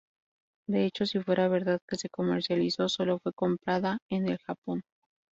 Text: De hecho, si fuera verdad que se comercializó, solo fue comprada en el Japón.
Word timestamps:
De 0.67 0.83
hecho, 0.85 1.05
si 1.05 1.19
fuera 1.19 1.47
verdad 1.47 1.79
que 1.87 1.95
se 1.95 2.09
comercializó, 2.09 2.89
solo 2.89 3.19
fue 3.19 3.33
comprada 3.33 3.99
en 4.09 4.27
el 4.29 4.39
Japón. 4.39 4.81